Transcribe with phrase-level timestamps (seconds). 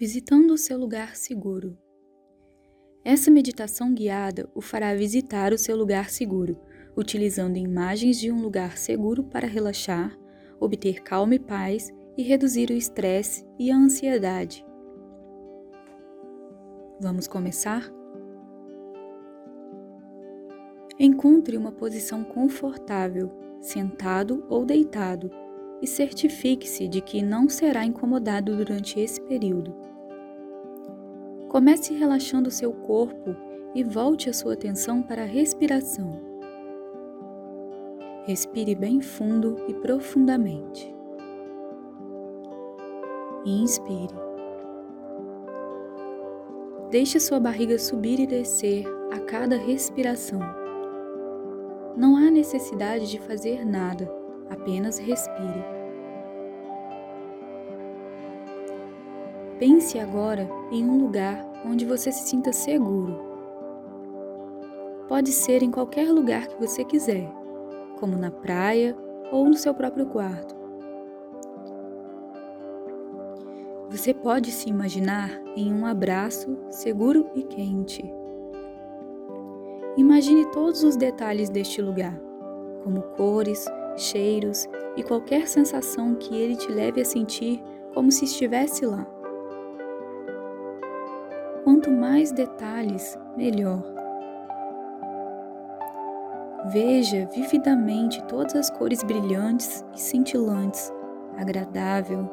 [0.00, 1.76] visitando o seu lugar seguro.
[3.04, 6.58] Essa meditação guiada o fará visitar o seu lugar seguro,
[6.96, 10.18] utilizando imagens de um lugar seguro para relaxar,
[10.58, 14.64] obter calma e paz e reduzir o estresse e a ansiedade.
[16.98, 17.92] Vamos começar?
[20.98, 23.30] Encontre uma posição confortável,
[23.60, 25.30] sentado ou deitado,
[25.82, 29.89] e certifique-se de que não será incomodado durante esse período.
[31.50, 33.34] Comece relaxando seu corpo
[33.74, 36.20] e volte a sua atenção para a respiração.
[38.24, 40.94] Respire bem fundo e profundamente.
[43.44, 44.14] Inspire.
[46.88, 50.40] Deixe sua barriga subir e descer a cada respiração.
[51.96, 54.08] Não há necessidade de fazer nada
[54.48, 55.79] apenas respire.
[59.60, 63.20] Pense agora em um lugar onde você se sinta seguro.
[65.06, 67.30] Pode ser em qualquer lugar que você quiser,
[67.98, 68.96] como na praia
[69.30, 70.56] ou no seu próprio quarto.
[73.90, 78.02] Você pode se imaginar em um abraço seguro e quente.
[79.94, 82.18] Imagine todos os detalhes deste lugar,
[82.82, 88.86] como cores, cheiros e qualquer sensação que ele te leve a sentir como se estivesse
[88.86, 89.19] lá.
[91.70, 93.80] Quanto mais detalhes, melhor.
[96.72, 100.92] Veja vividamente todas as cores brilhantes e cintilantes,
[101.36, 102.28] agradável.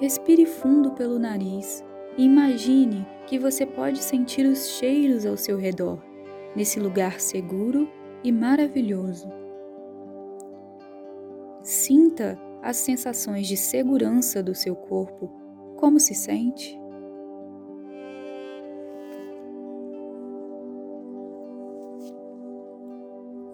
[0.00, 1.84] Respire fundo pelo nariz
[2.16, 6.02] e imagine que você pode sentir os cheiros ao seu redor,
[6.56, 7.88] nesse lugar seguro
[8.24, 9.28] e maravilhoso.
[11.62, 15.37] Sinta as sensações de segurança do seu corpo.
[15.78, 16.76] Como se sente?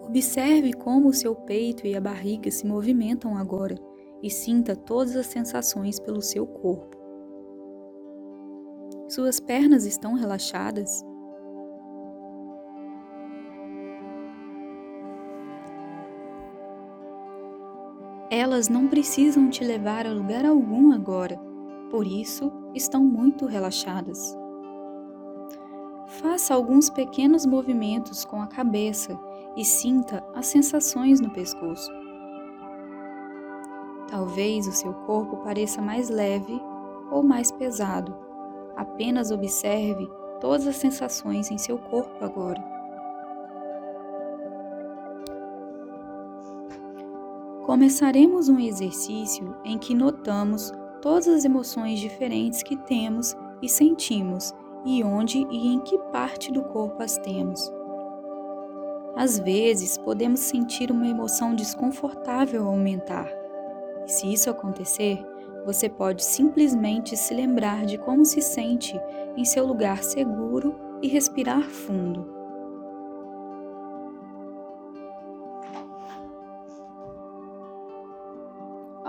[0.07, 3.75] Observe como o seu peito e a barriga se movimentam agora
[4.23, 6.97] e sinta todas as sensações pelo seu corpo.
[9.07, 11.05] Suas pernas estão relaxadas?
[18.31, 21.39] Elas não precisam te levar a lugar algum agora,
[21.89, 24.37] por isso estão muito relaxadas.
[26.07, 29.19] Faça alguns pequenos movimentos com a cabeça
[29.55, 31.91] e sinta as sensações no pescoço.
[34.07, 36.61] Talvez o seu corpo pareça mais leve
[37.11, 38.15] ou mais pesado.
[38.75, 40.09] Apenas observe
[40.39, 42.63] todas as sensações em seu corpo agora.
[47.65, 50.71] Começaremos um exercício em que notamos
[51.05, 56.63] todas as emoções diferentes que temos e sentimos e onde e em que parte do
[56.63, 57.71] corpo as temos.
[59.15, 63.31] Às vezes, podemos sentir uma emoção desconfortável aumentar.
[64.03, 65.23] E se isso acontecer,
[65.63, 68.99] você pode simplesmente se lembrar de como se sente
[69.37, 72.34] em seu lugar seguro e respirar fundo.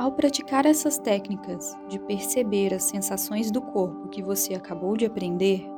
[0.07, 5.69] Ao praticar essas técnicas de perceber as sensações do corpo que você acabou de aprender,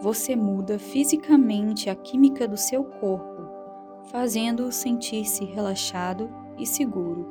[0.00, 3.42] você muda fisicamente a química do seu corpo,
[4.04, 7.30] fazendo-o sentir-se relaxado e seguro.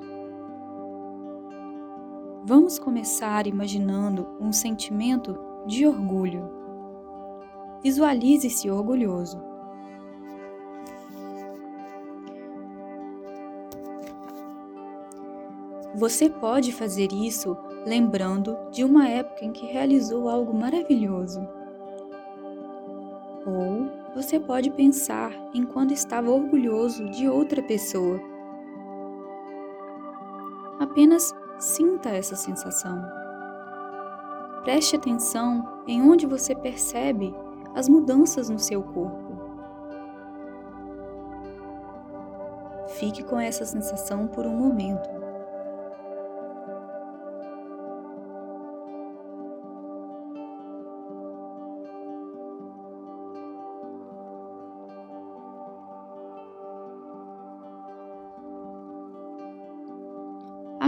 [2.46, 5.36] Vamos começar imaginando um sentimento
[5.66, 6.52] de orgulho.
[7.82, 9.53] Visualize-se orgulhoso.
[15.96, 17.56] Você pode fazer isso
[17.86, 21.48] lembrando de uma época em que realizou algo maravilhoso.
[23.46, 28.20] Ou você pode pensar em quando estava orgulhoso de outra pessoa.
[30.80, 33.04] Apenas sinta essa sensação.
[34.64, 37.36] Preste atenção em onde você percebe
[37.76, 39.34] as mudanças no seu corpo.
[43.00, 45.23] Fique com essa sensação por um momento.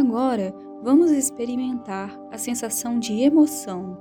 [0.05, 0.53] Agora
[0.83, 3.97] vamos experimentar a sensação de emoção.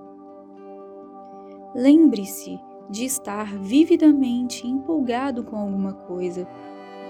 [1.75, 2.61] Lembre-se
[2.91, 6.47] de estar vividamente empolgado com alguma coisa,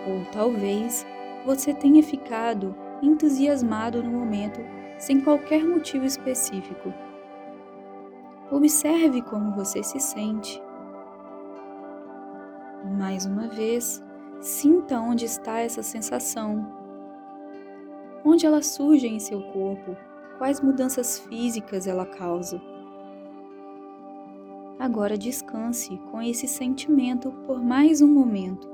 [0.06, 1.04] ou talvez
[1.44, 4.60] você tenha ficado entusiasmado no momento
[4.96, 6.94] sem qualquer motivo específico.
[8.48, 10.62] Observe como você se sente.
[12.96, 14.00] Mais uma vez,
[14.40, 16.83] sinta onde está essa sensação.
[18.24, 19.96] Onde ela surge em seu corpo,
[20.38, 22.60] quais mudanças físicas ela causa.
[24.78, 28.73] Agora descanse com esse sentimento por mais um momento.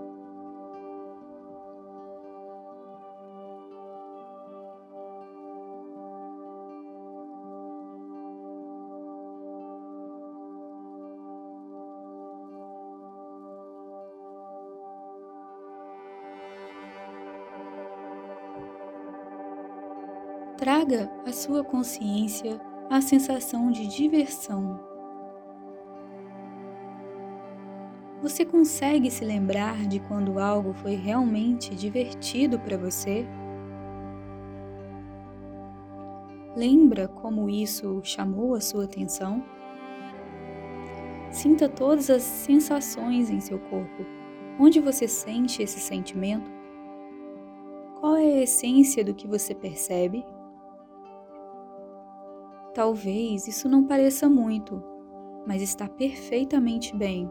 [20.71, 24.79] Traga à sua consciência a sensação de diversão.
[28.23, 33.27] Você consegue se lembrar de quando algo foi realmente divertido para você?
[36.55, 39.45] Lembra como isso chamou a sua atenção?
[41.33, 44.07] Sinta todas as sensações em seu corpo.
[44.57, 46.49] Onde você sente esse sentimento?
[47.99, 50.25] Qual é a essência do que você percebe?
[52.73, 54.83] Talvez isso não pareça muito,
[55.47, 57.29] mas está perfeitamente bem.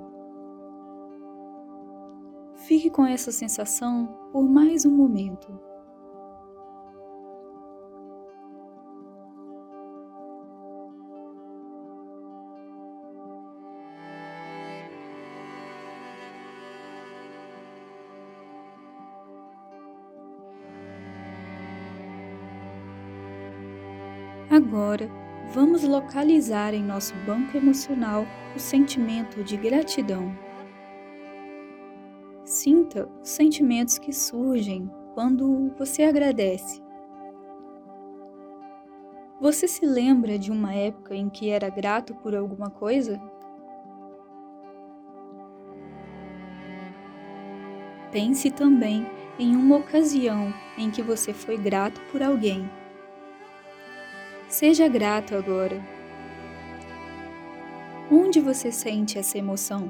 [2.56, 5.60] Fique com essa sensação por mais um momento.
[24.52, 25.10] Agora,
[25.52, 28.26] vamos localizar em nosso banco emocional
[28.56, 30.32] o sentimento de gratidão.
[32.44, 36.82] Sinta os sentimentos que surgem quando você agradece.
[39.42, 43.20] Você se lembra de uma época em que era grato por alguma coisa?
[48.12, 49.08] Pense também
[49.40, 52.70] em uma ocasião em que você foi grato por alguém
[54.60, 55.82] Seja grato agora.
[58.12, 59.90] Onde você sente essa emoção?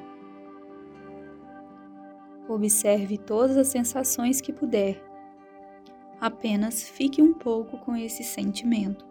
[2.48, 5.04] Observe todas as sensações que puder.
[6.21, 9.08] Apenas fique um pouco com esse sentimento.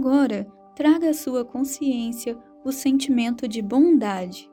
[0.00, 4.50] Agora, traga à sua consciência o sentimento de bondade.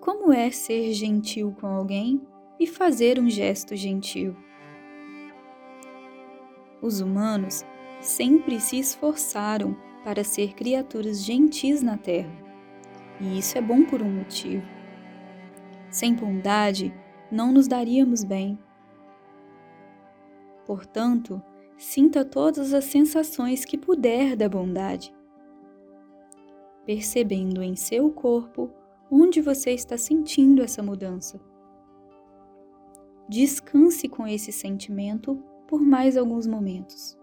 [0.00, 2.22] Como é ser gentil com alguém
[2.56, 4.36] e fazer um gesto gentil?
[6.80, 7.64] Os humanos
[8.00, 12.30] sempre se esforçaram para ser criaturas gentis na Terra,
[13.20, 14.64] e isso é bom por um motivo.
[15.90, 16.94] Sem bondade,
[17.28, 18.56] não nos daríamos bem.
[20.64, 21.42] Portanto,
[21.76, 25.14] sinta todas as sensações que puder da bondade,
[26.84, 28.70] percebendo em seu corpo
[29.10, 31.40] onde você está sentindo essa mudança.
[33.28, 37.18] Descanse com esse sentimento por mais alguns momentos.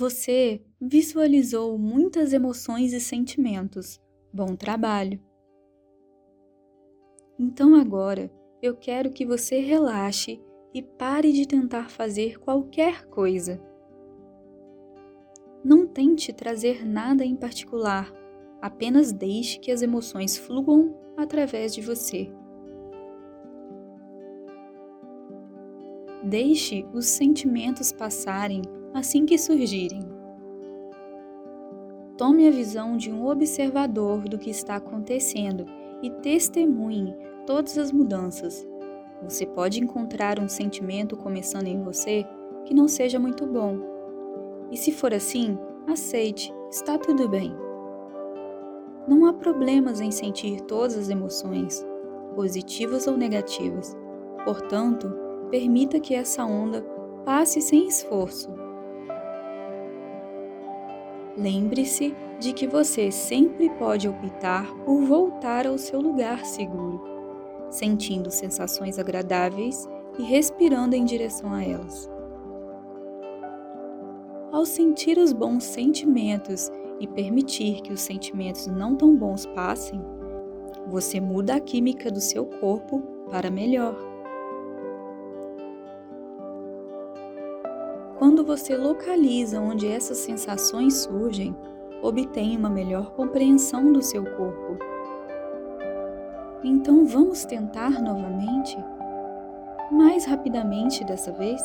[0.00, 4.00] Você visualizou muitas emoções e sentimentos.
[4.32, 5.20] Bom trabalho!
[7.36, 8.30] Então agora
[8.62, 10.40] eu quero que você relaxe
[10.72, 13.60] e pare de tentar fazer qualquer coisa.
[15.64, 18.12] Não tente trazer nada em particular,
[18.62, 22.30] apenas deixe que as emoções fluam através de você.
[26.22, 28.62] Deixe os sentimentos passarem
[28.98, 30.00] assim que surgirem.
[32.16, 35.64] Tome a visão de um observador do que está acontecendo
[36.02, 38.66] e testemunhe todas as mudanças.
[39.22, 42.26] Você pode encontrar um sentimento começando em você
[42.64, 43.78] que não seja muito bom.
[44.70, 47.54] E se for assim, aceite, está tudo bem.
[49.06, 51.86] Não há problemas em sentir todas as emoções,
[52.34, 53.96] positivas ou negativas.
[54.44, 55.10] Portanto,
[55.50, 56.82] permita que essa onda
[57.24, 58.57] passe sem esforço
[61.38, 67.00] Lembre-se de que você sempre pode optar por voltar ao seu lugar seguro.
[67.70, 69.86] sentindo sensações agradáveis
[70.18, 72.10] e respirando em direção a elas.
[74.50, 80.00] Ao sentir os bons sentimentos e permitir que os sentimentos não tão bons passem,
[80.86, 84.07] você muda a química do seu corpo para melhor.
[88.38, 91.56] Quando você localiza onde essas sensações surgem,
[92.00, 94.78] obtém uma melhor compreensão do seu corpo.
[96.62, 98.78] Então vamos tentar novamente?
[99.90, 101.60] Mais rapidamente dessa vez?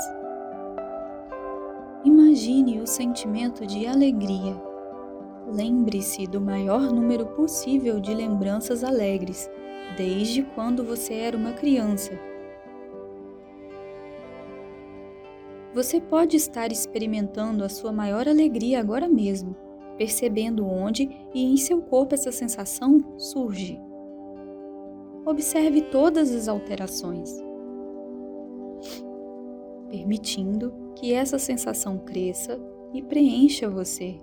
[2.04, 4.60] Imagine o sentimento de alegria.
[5.46, 9.48] Lembre-se do maior número possível de lembranças alegres,
[9.96, 12.33] desde quando você era uma criança.
[15.74, 19.56] Você pode estar experimentando a sua maior alegria agora mesmo,
[19.98, 23.80] percebendo onde e em seu corpo essa sensação surge.
[25.26, 27.32] Observe todas as alterações,
[29.90, 32.60] permitindo que essa sensação cresça
[32.94, 34.20] e preencha você.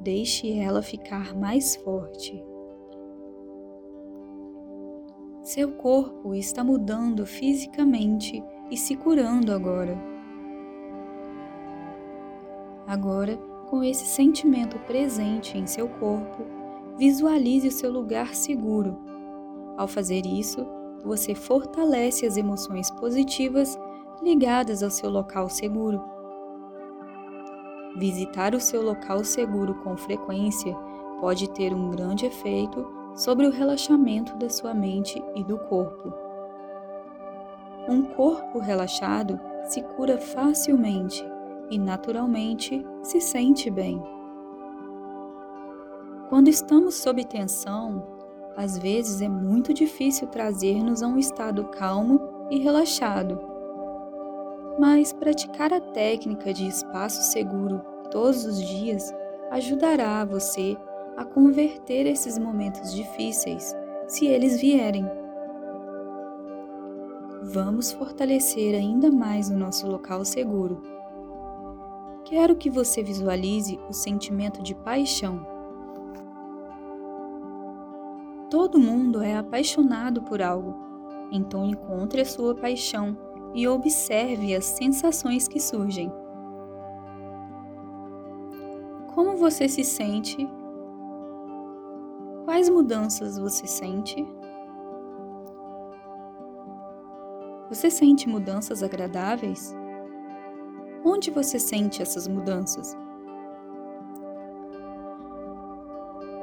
[0.00, 2.42] Deixe ela ficar mais forte.
[5.42, 10.13] Seu corpo está mudando fisicamente e se curando agora.
[12.86, 13.36] Agora,
[13.68, 16.44] com esse sentimento presente em seu corpo,
[16.98, 19.14] visualize o seu lugar seguro
[19.76, 20.64] ao fazer isso,
[21.04, 23.78] você fortalece as emoções positivas
[24.22, 26.00] ligadas ao seu local seguro.
[27.96, 30.74] Visitar o seu local seguro com frequência
[31.20, 32.86] pode ter um grande efeito
[33.16, 36.12] sobre o relaxamento da sua mente e do corpo.
[37.88, 41.24] Um corpo relaxado se cura facilmente
[41.70, 44.02] e naturalmente se sente bem.
[46.28, 48.02] Quando estamos sob tensão,
[48.56, 53.40] às vezes é muito difícil trazer-nos a um estado calmo e relaxado.
[54.78, 57.80] Mas praticar a técnica de espaço seguro
[58.10, 59.12] todos os dias
[59.50, 60.76] ajudará você
[61.16, 63.74] a converter esses momentos difíceis,
[64.08, 65.04] se eles vierem.
[67.42, 70.93] Vamos fortalecer ainda mais o nosso local seguro.
[72.34, 75.46] Quero que você visualize o sentimento de paixão
[78.50, 80.74] Todo mundo é apaixonado por algo,
[81.30, 83.16] então encontre a sua paixão
[83.54, 86.12] e observe as sensações que surgem.
[89.14, 90.36] Como você se sente?
[92.44, 94.26] Quais mudanças você sente?
[97.68, 99.72] Você sente mudanças agradáveis?
[101.04, 102.96] Onde você sente essas mudanças?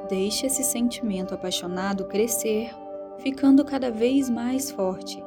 [0.08, 2.70] Deixe esse sentimento apaixonado crescer,
[3.18, 5.22] ficando cada vez mais forte.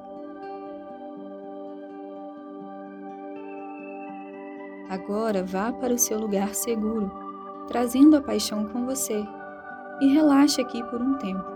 [4.89, 7.11] Agora vá para o seu lugar seguro,
[7.67, 9.21] trazendo a paixão com você,
[9.99, 11.54] e relaxe aqui por um tempo.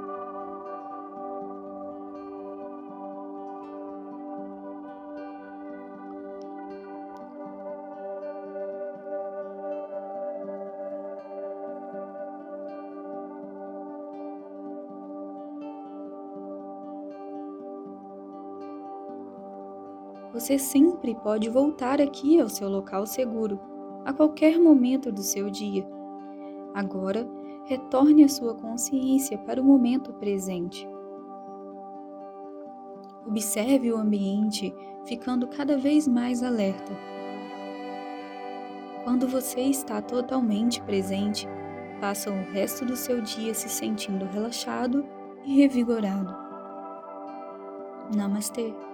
[20.49, 23.59] Você sempre pode voltar aqui ao seu local seguro,
[24.03, 25.87] a qualquer momento do seu dia.
[26.73, 27.29] Agora,
[27.65, 30.89] retorne a sua consciência para o momento presente.
[33.27, 34.73] Observe o ambiente,
[35.05, 36.97] ficando cada vez mais alerta.
[39.03, 41.47] Quando você está totalmente presente,
[42.01, 45.05] passa o resto do seu dia se sentindo relaxado
[45.45, 46.35] e revigorado.
[48.15, 48.88] Namastê!